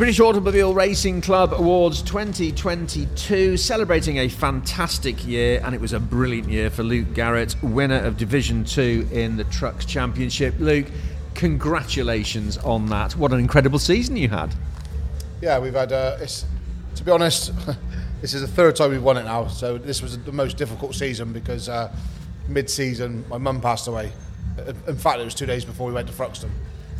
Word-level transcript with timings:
British 0.00 0.18
Automobile 0.18 0.72
Racing 0.72 1.20
Club 1.20 1.52
Awards 1.52 2.00
2022, 2.00 3.58
celebrating 3.58 4.16
a 4.20 4.30
fantastic 4.30 5.26
year, 5.26 5.60
and 5.62 5.74
it 5.74 5.80
was 5.82 5.92
a 5.92 6.00
brilliant 6.00 6.48
year 6.48 6.70
for 6.70 6.82
Luke 6.82 7.12
Garrett, 7.12 7.54
winner 7.62 7.98
of 7.98 8.16
Division 8.16 8.64
2 8.64 9.08
in 9.12 9.36
the 9.36 9.44
Trucks 9.44 9.84
Championship. 9.84 10.54
Luke, 10.58 10.86
congratulations 11.34 12.56
on 12.56 12.86
that. 12.86 13.14
What 13.14 13.30
an 13.32 13.40
incredible 13.40 13.78
season 13.78 14.16
you 14.16 14.30
had. 14.30 14.54
Yeah, 15.42 15.58
we've 15.58 15.74
had, 15.74 15.92
uh, 15.92 16.16
to 16.16 17.04
be 17.04 17.10
honest, 17.10 17.52
this 18.22 18.32
is 18.32 18.40
the 18.40 18.48
third 18.48 18.76
time 18.76 18.92
we've 18.92 19.02
won 19.02 19.18
it 19.18 19.24
now, 19.24 19.48
so 19.48 19.76
this 19.76 20.00
was 20.00 20.16
the 20.16 20.32
most 20.32 20.56
difficult 20.56 20.94
season 20.94 21.34
because 21.34 21.68
uh, 21.68 21.94
mid 22.48 22.70
season 22.70 23.22
my 23.28 23.36
mum 23.36 23.60
passed 23.60 23.86
away. 23.86 24.12
In 24.86 24.96
fact, 24.96 25.20
it 25.20 25.26
was 25.26 25.34
two 25.34 25.44
days 25.44 25.66
before 25.66 25.86
we 25.86 25.92
went 25.92 26.08
to 26.08 26.14
Thruxton. 26.14 26.48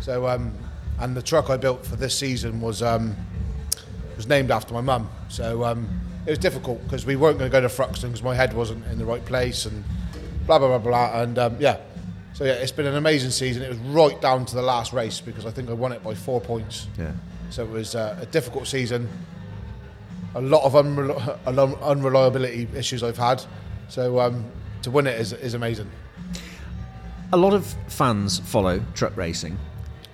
So, 0.00 0.28
um, 0.28 0.54
and 1.00 1.16
the 1.16 1.22
truck 1.22 1.50
I 1.50 1.56
built 1.56 1.84
for 1.84 1.96
this 1.96 2.16
season 2.16 2.60
was 2.60 2.82
um, 2.82 3.16
was 4.16 4.26
named 4.26 4.50
after 4.50 4.74
my 4.74 4.80
mum. 4.80 5.08
So 5.28 5.64
um, 5.64 5.88
it 6.26 6.30
was 6.30 6.38
difficult 6.38 6.82
because 6.84 7.04
we 7.04 7.16
weren't 7.16 7.38
going 7.38 7.50
to 7.50 7.52
go 7.52 7.60
to 7.60 7.68
Fruxton 7.68 8.02
because 8.02 8.22
my 8.22 8.34
head 8.34 8.52
wasn't 8.52 8.86
in 8.86 8.98
the 8.98 9.04
right 9.04 9.24
place 9.24 9.66
and 9.66 9.84
blah 10.46 10.58
blah 10.58 10.68
blah 10.68 10.78
blah. 10.78 11.22
And 11.22 11.38
um, 11.38 11.56
yeah, 11.58 11.78
so 12.34 12.44
yeah, 12.44 12.52
it's 12.54 12.72
been 12.72 12.86
an 12.86 12.96
amazing 12.96 13.30
season. 13.30 13.62
It 13.62 13.68
was 13.68 13.78
right 13.78 14.20
down 14.20 14.44
to 14.46 14.54
the 14.54 14.62
last 14.62 14.92
race 14.92 15.20
because 15.20 15.46
I 15.46 15.50
think 15.50 15.70
I 15.70 15.72
won 15.72 15.92
it 15.92 16.02
by 16.02 16.14
four 16.14 16.40
points. 16.40 16.88
Yeah. 16.98 17.12
So 17.50 17.64
it 17.64 17.70
was 17.70 17.94
uh, 17.94 18.18
a 18.20 18.26
difficult 18.26 18.66
season. 18.66 19.08
A 20.34 20.40
lot 20.40 20.64
of 20.64 20.72
unreli- 20.72 21.82
unreliability 21.82 22.68
issues 22.74 23.02
I've 23.02 23.16
had. 23.16 23.44
So 23.88 24.18
um, 24.18 24.44
to 24.82 24.90
win 24.90 25.06
it 25.06 25.20
is, 25.20 25.32
is 25.32 25.54
amazing. 25.54 25.90
A 27.32 27.36
lot 27.36 27.52
of 27.52 27.66
fans 27.88 28.40
follow 28.40 28.82
truck 28.94 29.16
racing. 29.16 29.58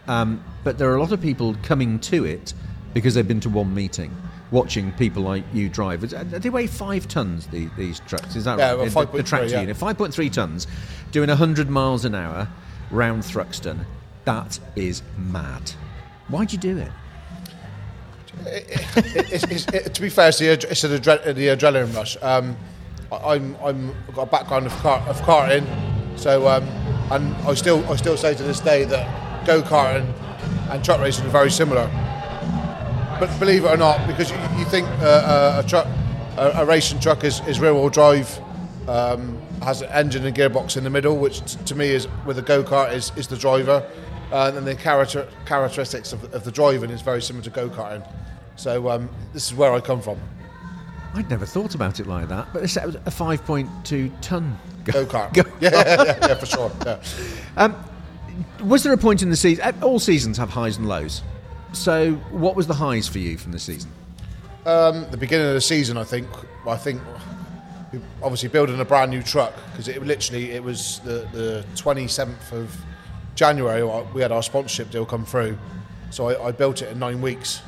Um, 0.09 0.43
but 0.65 0.79
there 0.79 0.91
are 0.91 0.97
a 0.97 1.01
lot 1.01 1.13
of 1.13 1.21
people 1.21 1.57
coming 1.63 1.99
to 2.01 2.25
it 2.25 2.55
because 2.95 3.15
they've 3.15 3.27
been 3.27 3.41
to 3.41 3.49
one 3.49 3.73
meeting, 3.75 4.15
watching 4.51 4.93
people 4.93 5.23
like 5.23 5.45
you 5.53 5.69
drive. 5.69 6.09
They 6.11 6.51
weigh 6.51 6.67
five 6.67 7.07
tons. 7.09 7.47
These, 7.49 7.71
these 7.77 8.01
trucks, 8.01 8.37
is 8.37 8.45
that 8.45 8.59
yeah, 8.59 8.75
right? 8.75 8.95
Well, 8.95 9.07
the, 9.07 9.19
the 9.19 9.23
tractor 9.23 9.49
yeah. 9.49 9.61
unit, 9.61 9.77
five 9.77 9.97
point 9.97 10.13
three 10.13 10.31
tons, 10.31 10.67
doing 11.13 11.29
hundred 11.29 11.71
miles 11.71 12.05
an 12.05 12.15
hour 12.15 12.49
round 12.91 13.23
Thruxton. 13.23 13.85
That 14.25 14.59
is 14.77 15.03
mad. 15.17 15.71
Why'd 16.29 16.53
you 16.53 16.59
do 16.59 16.79
it? 16.79 16.93
it, 18.47 19.43
it, 19.51 19.75
it, 19.75 19.95
to 19.95 20.01
be 20.01 20.09
fair, 20.09 20.29
it's, 20.29 20.41
it's 20.41 20.83
the, 20.83 20.89
the 20.89 21.49
adrenaline 21.49 21.95
rush. 21.95 22.17
Um, 22.23 22.57
I'm 23.13 23.57
I'm 23.63 23.95
I've 24.09 24.15
got 24.15 24.23
a 24.23 24.31
background 24.31 24.67
of 24.67 24.73
car, 24.79 25.01
of 25.09 25.21
karting, 25.23 25.67
so 26.17 26.49
um, 26.49 26.65
and 27.11 27.35
I 27.47 27.55
still 27.55 27.85
I 27.91 27.97
still 27.97 28.17
say 28.17 28.35
to 28.35 28.43
this 28.43 28.61
day 28.61 28.85
that 28.85 29.30
go 29.51 29.61
karting 29.63 30.07
and 30.71 30.85
truck 30.85 31.01
racing 31.01 31.27
are 31.27 31.31
very 31.31 31.51
similar. 31.51 31.87
But 33.19 33.37
believe 33.41 33.65
it 33.65 33.69
or 33.69 33.77
not, 33.77 34.07
because 34.07 34.31
you, 34.31 34.37
you 34.57 34.65
think 34.67 34.87
uh, 35.01 35.03
uh, 35.03 35.63
a 35.65 35.69
truck, 35.69 35.89
a, 36.37 36.63
a, 36.63 36.65
racing 36.65 37.01
truck 37.01 37.25
is, 37.25 37.41
is 37.49 37.59
rear 37.59 37.75
wheel 37.75 37.89
drive, 37.89 38.39
um, 38.89 39.37
has 39.61 39.83
an 39.83 39.91
engine 39.91 40.25
and 40.25 40.37
gearbox 40.37 40.77
in 40.77 40.85
the 40.85 40.91
middle, 40.91 41.17
which 41.19 41.41
t- 41.45 41.59
to 41.65 41.75
me 41.75 41.89
is 41.89 42.07
with 42.25 42.39
a 42.39 42.43
go 42.43 42.63
kart 42.63 42.95
is, 42.95 43.11
is 43.17 43.27
the 43.27 43.37
driver, 43.37 43.85
uh, 44.31 44.53
and 44.55 44.65
the 44.65 44.77
character, 44.77 45.29
characteristics 45.47 46.13
of, 46.13 46.33
of 46.33 46.45
the 46.45 46.53
driving 46.53 46.91
is 46.91 47.03
very 47.03 47.21
similar 47.21 47.43
to 47.43 47.51
go 47.51 47.69
karting. 47.69 48.07
So 48.55 48.89
um, 48.89 49.11
this 49.33 49.51
is 49.51 49.55
where 49.55 49.73
I 49.73 49.81
come 49.81 50.01
from. 50.01 50.17
I'd 51.13 51.29
never 51.29 51.45
thought 51.45 51.75
about 51.75 51.99
it 51.99 52.07
like 52.07 52.29
that, 52.29 52.47
but 52.53 52.63
it's 52.63 52.77
a 52.77 52.83
5.2 52.83 54.13
ton 54.21 54.57
go 54.85 55.05
kart. 55.07 55.37
yeah, 55.37 55.43
yeah, 55.61 56.05
yeah, 56.05 56.29
yeah, 56.29 56.35
for 56.37 56.47
sure. 56.47 56.71
Yeah. 56.87 57.03
Um, 57.57 57.75
was 58.63 58.83
there 58.83 58.93
a 58.93 58.99
point 58.99 59.23
in 59.23 59.31
the 59.31 59.37
season? 59.37 59.65
Uh, 59.65 59.73
all 59.83 59.99
seasons 59.99 60.37
have 60.39 60.51
highs 60.51 60.77
and 60.77 60.89
lows. 60.89 61.23
So, 61.73 62.13
what 62.31 62.57
was 62.57 62.67
the 62.67 62.75
highs 62.75 63.09
for 63.09 63.19
you 63.19 63.39
from 63.39 63.53
the 63.53 63.59
season? 63.59 63.91
Um, 64.67 65.07
the 65.11 65.17
beginning 65.17 65.47
of 65.47 65.55
the 65.55 65.61
season, 65.61 65.97
I 65.97 66.05
think. 66.05 66.29
I 66.67 66.77
think 66.77 67.01
obviously 68.23 68.49
building 68.49 68.79
a 68.79 68.85
brand 68.85 69.11
new 69.11 69.23
truck 69.23 69.53
because 69.73 69.89
it 69.89 70.05
literally 70.05 70.53
it 70.53 70.63
was 70.63 71.01
the 71.01 71.27
the 71.33 71.65
27th 71.75 72.53
of 72.53 72.77
January. 73.35 73.83
We 74.13 74.23
had 74.23 74.33
our 74.33 74.43
sponsorship 74.43 74.91
deal 74.91 75.07
come 75.07 75.25
through, 75.25 75.59
so 76.11 76.29
I, 76.29 76.49
I 76.49 76.53
built 76.53 76.83
it 76.83 76.91
in 76.91 76.99
nine 76.99 77.21
weeks. 77.21 77.63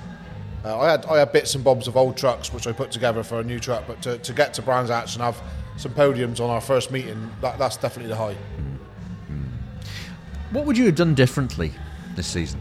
Uh, 0.65 0.79
I 0.79 0.91
had 0.91 1.07
I 1.07 1.19
had 1.19 1.33
bits 1.33 1.55
and 1.55 1.65
bobs 1.65 1.89
of 1.89 1.97
old 1.97 2.17
trucks 2.17 2.53
which 2.53 2.67
I 2.67 2.73
put 2.73 2.91
together 2.91 3.23
for 3.23 3.41
a 3.41 3.45
new 3.45 3.59
truck, 3.59 3.85
but 3.87 4.03
to, 4.03 4.19
to 4.19 4.33
get 4.33 4.55
to 4.55 4.63
Brands 4.63 4.91
Hatch 4.91 5.15
and 5.15 5.23
have 5.23 5.41
some 5.77 5.93
podiums 5.93 6.41
on 6.41 6.51
our 6.51 6.61
first 6.61 6.91
meeting, 6.91 7.31
that, 7.41 7.59
that's 7.59 7.77
definitely 7.77 8.11
the 8.11 8.17
high. 8.17 8.37
What 10.53 10.67
would 10.67 10.77
you 10.77 10.85
have 10.87 10.95
done 10.95 11.15
differently 11.15 11.73
this 12.15 12.27
season? 12.27 12.61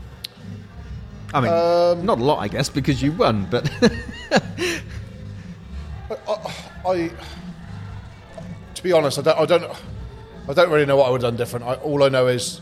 I 1.34 1.42
mean, 1.42 1.52
um, 1.52 2.06
not 2.06 2.20
a 2.20 2.24
lot, 2.24 2.40
I 2.40 2.48
guess, 2.48 2.70
because 2.70 3.02
you 3.02 3.12
won. 3.12 3.46
But 3.50 3.70
I, 6.10 6.56
I, 6.86 7.12
to 8.76 8.84
be 8.84 8.92
honest, 8.94 9.20
I 9.20 9.22
don't, 9.22 9.38
I 9.40 9.46
don't, 9.46 9.78
I 10.50 10.54
don't 10.54 10.70
really 10.70 10.86
know 10.86 10.98
what 10.98 11.08
I 11.08 11.12
would 11.12 11.22
have 11.22 11.32
done 11.32 11.38
different. 11.38 11.66
I, 11.66 11.76
all 11.76 12.04
I 12.04 12.10
know 12.10 12.28
is, 12.28 12.62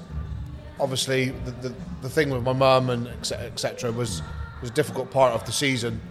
obviously, 0.79 1.29
the, 1.29 1.51
the, 1.51 1.75
the 2.01 2.09
thing 2.09 2.31
with 2.31 2.43
my 2.43 2.53
mum 2.53 2.89
and 2.89 3.07
etc. 3.07 3.91
was 3.91 4.21
was 4.61 4.71
a 4.71 4.73
difficult 4.73 5.09
part 5.11 5.33
of 5.33 5.45
the 5.45 5.51
season. 5.51 6.01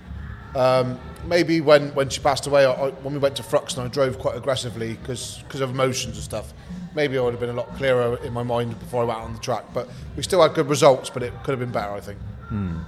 Um, 0.54 0.98
maybe 1.26 1.60
when, 1.60 1.94
when 1.94 2.08
she 2.08 2.20
passed 2.20 2.46
away, 2.46 2.64
I, 2.64 2.90
when 2.90 3.12
we 3.12 3.20
went 3.20 3.36
to 3.36 3.42
Thruxton, 3.42 3.84
I 3.84 3.88
drove 3.88 4.18
quite 4.18 4.36
aggressively 4.36 4.94
because 4.94 5.42
of 5.54 5.70
emotions 5.70 6.16
and 6.16 6.24
stuff 6.24 6.54
maybe 6.94 7.18
I 7.18 7.22
would 7.22 7.32
have 7.32 7.40
been 7.40 7.50
a 7.50 7.54
lot 7.54 7.74
clearer 7.76 8.18
in 8.24 8.32
my 8.32 8.42
mind 8.42 8.78
before 8.78 9.02
I 9.02 9.06
went 9.06 9.20
on 9.20 9.34
the 9.34 9.40
track. 9.40 9.64
But 9.72 9.88
we 10.16 10.22
still 10.22 10.42
had 10.42 10.54
good 10.54 10.68
results, 10.68 11.10
but 11.10 11.22
it 11.22 11.32
could 11.44 11.52
have 11.52 11.60
been 11.60 11.72
better, 11.72 11.92
I 11.92 12.00
think. 12.00 12.18
Hmm. 12.48 12.78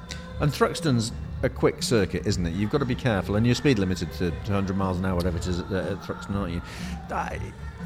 And 0.41 0.53
Thruxton's 0.53 1.13
a 1.43 1.49
quick 1.49 1.83
circuit, 1.83 2.27
isn't 2.27 2.47
it? 2.47 2.55
You've 2.55 2.71
got 2.71 2.79
to 2.79 2.85
be 2.85 2.95
careful, 2.95 3.37
and 3.37 3.47
you're 3.47 3.55
speed 3.55 3.79
limited 3.79 4.13
to 4.15 4.31
200 4.45 4.77
miles 4.77 4.99
an 4.99 5.05
hour, 5.05 5.17
whatever 5.17 5.39
it 5.39 5.47
is 5.47 5.59
at, 5.61 5.73
at 5.73 6.03
Thruxton, 6.03 6.35
aren't 6.35 6.53
you? 6.53 6.63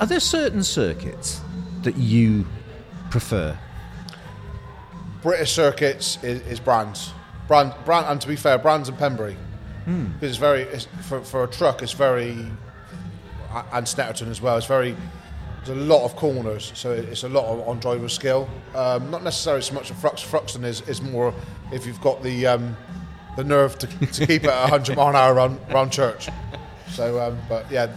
Are 0.01 0.07
there 0.07 0.21
certain 0.21 0.63
circuits 0.63 1.41
that 1.83 1.97
you 1.97 2.45
prefer? 3.11 3.57
British 5.23 5.53
circuits 5.53 6.19
is, 6.23 6.41
is 6.43 6.61
Brands. 6.61 7.13
Brand, 7.47 7.73
Brand, 7.85 8.07
and 8.07 8.21
to 8.21 8.29
be 8.29 8.37
fair, 8.37 8.59
Brands 8.59 8.89
and 8.89 8.99
Pembrey. 8.99 9.37
Hmm. 9.85 10.07
It's 10.21 10.37
very, 10.37 10.63
it's, 10.63 10.89
for, 11.03 11.21
for 11.21 11.45
a 11.45 11.47
truck, 11.47 11.83
it's 11.83 11.93
very, 11.93 12.33
and 13.73 13.87
Snetterton 13.87 14.29
as 14.29 14.41
well, 14.41 14.57
it's 14.57 14.67
very 14.67 14.97
there's 15.65 15.79
a 15.79 15.81
lot 15.83 16.05
of 16.05 16.17
corners, 16.17 16.73
so 16.75 16.93
it's 16.93 17.23
a 17.23 17.29
lot 17.29 17.47
of 17.47 17.67
on 17.67 17.79
driver 17.81 18.09
skill. 18.09 18.49
Um, 18.75 19.11
not 19.11 19.23
necessarily 19.23 19.63
so 19.63 19.75
much 19.75 19.91
of 19.91 19.97
Frux. 19.97 20.25
Thruxton 20.25 20.65
is, 20.65 20.83
is 20.83 21.01
more 21.01 21.35
if 21.73 21.87
you've 21.87 22.01
got 22.01 22.23
the 22.23 22.47
um, 22.47 22.77
the 23.37 23.45
nerve 23.45 23.79
to, 23.79 23.87
to 23.87 24.27
keep 24.27 24.45
it 24.45 24.51
at 24.51 24.71
100 24.71 24.97
mile 24.97 25.09
an 25.09 25.17
hour 25.17 25.35
around, 25.35 25.59
around 25.71 25.91
church. 25.91 26.29
So, 26.93 27.21
um, 27.21 27.39
but 27.49 27.71
yeah, 27.71 27.95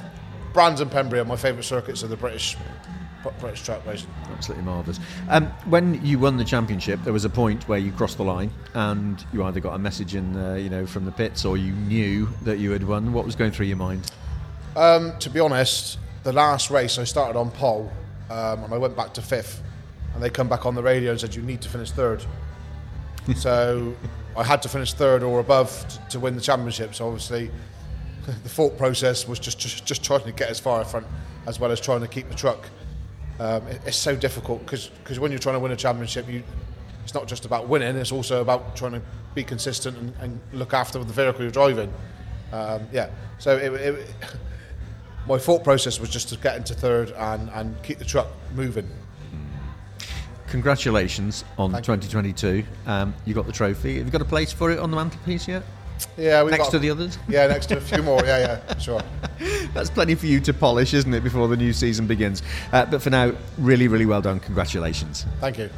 Brands 0.54 0.82
and 0.82 0.90
Pembrey 0.90 1.20
are 1.20 1.26
my 1.26 1.36
favourite 1.36 1.66
circuits 1.66 2.04
of 2.04 2.10
the 2.10 2.18
British 2.18 2.58
British 3.40 3.64
track 3.64 3.86
racing. 3.86 4.10
Absolutely 4.32 4.64
marvellous. 4.64 5.00
Um, 5.28 5.48
when 5.66 6.04
you 6.06 6.18
won 6.18 6.38
the 6.38 6.46
championship, 6.46 7.04
there 7.04 7.12
was 7.12 7.26
a 7.26 7.30
point 7.30 7.68
where 7.68 7.80
you 7.80 7.92
crossed 7.92 8.18
the 8.18 8.24
line, 8.24 8.52
and 8.74 9.24
you 9.34 9.44
either 9.44 9.60
got 9.60 9.74
a 9.74 9.78
message 9.78 10.16
in, 10.16 10.36
uh, 10.38 10.54
you 10.54 10.70
know, 10.70 10.86
from 10.86 11.04
the 11.04 11.12
pits, 11.12 11.44
or 11.44 11.58
you 11.58 11.74
knew 11.74 12.30
that 12.44 12.60
you 12.60 12.72
had 12.72 12.88
won. 12.88 13.12
What 13.12 13.26
was 13.26 13.36
going 13.36 13.52
through 13.52 13.66
your 13.66 13.78
mind? 13.78 14.10
Um, 14.78 15.18
to 15.20 15.30
be 15.30 15.42
honest, 15.42 15.98
the 16.28 16.34
last 16.34 16.70
race 16.70 16.98
I 16.98 17.06
started 17.06 17.40
on 17.40 17.50
pole 17.52 17.90
um, 18.30 18.66
and 18.66 18.74
I 18.74 18.78
went 18.78 18.98
back 18.98 19.14
to 19.14 19.22
fifth. 19.22 19.64
And 20.14 20.22
they 20.22 20.30
come 20.30 20.50
back 20.50 20.66
on 20.66 20.76
the 20.76 20.84
radio 20.84 21.12
and 21.12 21.20
said 21.22 21.34
you 21.34 21.42
need 21.42 21.62
to 21.62 21.70
finish 21.70 21.92
third. 21.92 22.24
So 23.36 23.94
I 24.38 24.44
had 24.44 24.62
to 24.62 24.70
finish 24.70 24.94
third 24.94 25.22
or 25.22 25.42
above 25.42 25.86
to, 25.90 26.10
to 26.12 26.20
win 26.20 26.36
the 26.36 26.42
championship. 26.42 26.96
So 26.96 27.08
obviously 27.08 27.52
the 28.26 28.50
thought 28.50 28.78
process 28.78 29.28
was 29.28 29.38
just, 29.38 29.60
just, 29.60 29.86
just 29.86 30.04
trying 30.04 30.24
to 30.24 30.32
get 30.34 30.50
as 30.50 30.60
far 30.60 30.80
in 30.80 30.88
front 30.88 31.06
as 31.46 31.60
well 31.60 31.72
as 31.72 31.80
trying 31.80 32.02
to 32.02 32.08
keep 32.08 32.28
the 32.30 32.36
truck. 32.36 32.70
Um, 33.40 33.66
it, 33.68 33.82
it's 33.86 33.98
so 33.98 34.16
difficult 34.16 34.66
because 34.66 35.20
when 35.20 35.32
you're 35.32 35.40
trying 35.40 35.56
to 35.56 35.60
win 35.60 35.72
a 35.72 35.78
championship 35.78 36.28
you 36.30 36.44
it's 37.04 37.14
not 37.14 37.28
just 37.28 37.46
about 37.46 37.68
winning 37.68 37.96
it's 37.96 38.12
also 38.12 38.42
about 38.42 38.76
trying 38.76 38.94
to 38.94 39.02
be 39.36 39.44
consistent 39.44 39.98
and, 39.98 40.14
and 40.22 40.40
look 40.54 40.74
after 40.74 41.00
the 41.00 41.14
vehicle 41.14 41.42
you're 41.42 41.52
driving. 41.52 41.94
Um, 42.52 42.88
yeah. 42.92 43.10
So 43.40 43.58
it, 43.58 43.74
it 43.74 44.16
my 45.28 45.38
thought 45.38 45.64
process 45.64 46.00
was 46.00 46.10
just 46.10 46.30
to 46.30 46.38
get 46.38 46.56
into 46.56 46.74
third 46.74 47.12
and, 47.12 47.50
and 47.50 47.82
keep 47.84 48.00
the 48.00 48.06
truck 48.06 48.28
moving. 48.56 48.90
Congratulations 50.48 51.44
on 51.58 51.72
Thank 51.72 51.86
2022. 51.86 52.48
You. 52.48 52.64
Um, 52.86 53.14
you 53.26 53.34
got 53.34 53.46
the 53.46 53.52
trophy. 53.52 53.98
Have 53.98 54.06
you 54.06 54.12
got 54.12 54.22
a 54.22 54.26
place 54.26 54.52
for 54.52 54.72
it 54.72 54.80
on 54.80 54.90
the 54.92 54.98
mantelpiece 54.98 55.48
yet? 55.48 55.64
Yeah, 56.16 56.44
next 56.44 56.50
got, 56.50 56.58
Next 56.58 56.70
to 56.70 56.80
the 56.80 56.90
others. 56.90 57.18
Yeah, 57.28 57.48
next 57.48 57.66
to 57.68 57.78
a 57.78 57.82
few 57.82 58.02
more. 58.04 58.22
Yeah, 58.24 58.62
yeah, 58.68 58.78
sure. 58.80 59.02
That's 59.74 59.90
plenty 59.90 60.16
for 60.16 60.28
you 60.28 60.40
to 60.42 60.54
polish, 60.54 60.94
isn't 60.94 61.14
it, 61.14 61.24
before 61.24 61.48
the 61.48 61.58
new 61.58 61.74
season 61.74 62.08
begins? 62.08 62.44
Uh, 62.72 62.86
but 62.86 63.02
for 63.02 63.10
now, 63.10 63.34
really, 63.58 63.88
really 63.88 64.06
well 64.06 64.22
done. 64.22 64.40
Congratulations. 64.40 65.26
Thank 65.42 65.58
you. 65.58 65.70